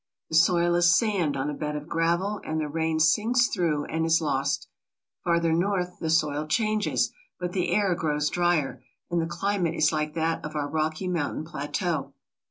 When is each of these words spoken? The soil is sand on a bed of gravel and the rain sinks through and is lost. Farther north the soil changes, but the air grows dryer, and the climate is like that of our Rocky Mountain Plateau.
The 0.29 0.35
soil 0.35 0.73
is 0.73 0.97
sand 0.97 1.37
on 1.37 1.51
a 1.51 1.53
bed 1.53 1.75
of 1.75 1.87
gravel 1.87 2.41
and 2.43 2.59
the 2.59 2.67
rain 2.67 2.99
sinks 2.99 3.45
through 3.49 3.85
and 3.85 4.03
is 4.03 4.19
lost. 4.19 4.67
Farther 5.23 5.53
north 5.53 5.99
the 5.99 6.09
soil 6.09 6.47
changes, 6.47 7.13
but 7.39 7.51
the 7.51 7.69
air 7.69 7.93
grows 7.93 8.31
dryer, 8.31 8.83
and 9.11 9.21
the 9.21 9.27
climate 9.27 9.75
is 9.75 9.91
like 9.91 10.15
that 10.15 10.43
of 10.43 10.55
our 10.55 10.67
Rocky 10.67 11.07
Mountain 11.07 11.45
Plateau. 11.45 12.15